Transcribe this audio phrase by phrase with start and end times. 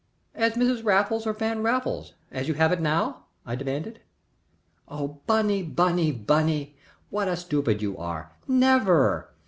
[0.33, 0.83] "As Mrs.
[0.83, 4.01] Raffles or Van Raffles, as you have it now?" I demanded.
[4.87, 6.75] "Oh, Bunny, Bunny, Bunny!
[7.11, 8.31] What a stupid you are!
[8.47, 9.29] Never!